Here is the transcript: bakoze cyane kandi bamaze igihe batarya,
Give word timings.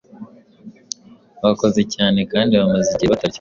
bakoze 1.43 1.81
cyane 1.93 2.19
kandi 2.31 2.51
bamaze 2.59 2.89
igihe 2.91 3.09
batarya, 3.11 3.29